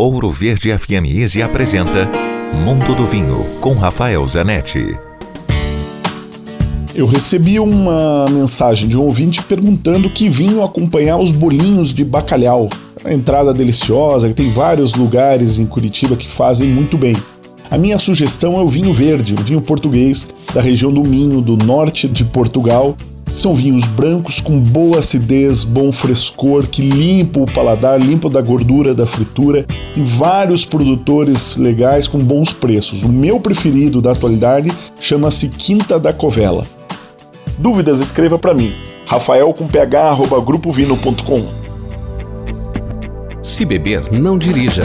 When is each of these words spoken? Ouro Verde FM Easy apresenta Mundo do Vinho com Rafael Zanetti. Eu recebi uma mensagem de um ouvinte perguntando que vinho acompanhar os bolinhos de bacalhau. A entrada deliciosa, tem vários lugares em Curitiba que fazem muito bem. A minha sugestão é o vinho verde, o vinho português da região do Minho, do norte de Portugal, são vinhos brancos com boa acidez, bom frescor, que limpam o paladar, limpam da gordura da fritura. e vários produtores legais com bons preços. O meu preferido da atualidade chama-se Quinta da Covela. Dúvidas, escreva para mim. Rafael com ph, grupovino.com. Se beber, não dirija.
Ouro 0.00 0.30
Verde 0.30 0.70
FM 0.78 1.10
Easy 1.12 1.42
apresenta 1.42 2.08
Mundo 2.64 2.94
do 2.94 3.04
Vinho 3.04 3.44
com 3.60 3.74
Rafael 3.74 4.24
Zanetti. 4.28 4.96
Eu 6.94 7.04
recebi 7.04 7.58
uma 7.58 8.26
mensagem 8.30 8.88
de 8.88 8.96
um 8.96 9.02
ouvinte 9.02 9.42
perguntando 9.42 10.08
que 10.08 10.28
vinho 10.28 10.62
acompanhar 10.62 11.16
os 11.16 11.32
bolinhos 11.32 11.92
de 11.92 12.04
bacalhau. 12.04 12.68
A 13.04 13.12
entrada 13.12 13.52
deliciosa, 13.52 14.32
tem 14.32 14.48
vários 14.50 14.94
lugares 14.94 15.58
em 15.58 15.66
Curitiba 15.66 16.14
que 16.14 16.28
fazem 16.28 16.68
muito 16.68 16.96
bem. 16.96 17.16
A 17.68 17.76
minha 17.76 17.98
sugestão 17.98 18.56
é 18.56 18.62
o 18.62 18.68
vinho 18.68 18.92
verde, 18.92 19.34
o 19.34 19.42
vinho 19.42 19.60
português 19.60 20.28
da 20.54 20.62
região 20.62 20.92
do 20.92 21.02
Minho, 21.02 21.40
do 21.40 21.56
norte 21.56 22.06
de 22.06 22.24
Portugal, 22.24 22.96
são 23.38 23.54
vinhos 23.54 23.84
brancos 23.86 24.40
com 24.40 24.58
boa 24.58 24.98
acidez, 24.98 25.62
bom 25.62 25.92
frescor, 25.92 26.66
que 26.66 26.82
limpam 26.82 27.42
o 27.42 27.50
paladar, 27.50 28.00
limpam 28.00 28.28
da 28.30 28.40
gordura 28.40 28.94
da 28.94 29.06
fritura. 29.06 29.64
e 29.96 30.00
vários 30.00 30.64
produtores 30.64 31.56
legais 31.56 32.08
com 32.08 32.18
bons 32.18 32.52
preços. 32.52 33.02
O 33.02 33.08
meu 33.08 33.40
preferido 33.40 34.00
da 34.00 34.12
atualidade 34.12 34.70
chama-se 35.00 35.48
Quinta 35.50 35.98
da 35.98 36.12
Covela. 36.12 36.66
Dúvidas, 37.58 38.00
escreva 38.00 38.38
para 38.38 38.54
mim. 38.54 38.72
Rafael 39.06 39.52
com 39.52 39.66
ph, 39.66 40.40
grupovino.com. 40.44 41.46
Se 43.42 43.64
beber, 43.64 44.12
não 44.12 44.36
dirija. 44.36 44.84